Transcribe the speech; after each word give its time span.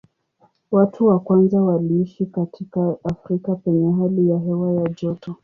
Watu 0.71 1.05
wa 1.07 1.19
kwanza 1.19 1.61
waliishi 1.61 2.25
katika 2.25 2.97
Afrika 3.03 3.55
penye 3.55 3.91
hali 3.93 4.29
ya 4.29 4.39
hewa 4.39 4.73
ya 4.73 4.89
joto. 5.01 5.35